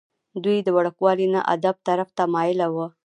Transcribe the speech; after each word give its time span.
دوي 0.43 0.57
د 0.63 0.69
وړوکوالي 0.77 1.27
نه 1.33 1.41
ادب 1.55 1.75
طرف 1.87 2.09
ته 2.17 2.23
مائله 2.33 2.67
وو۔ 2.73 2.85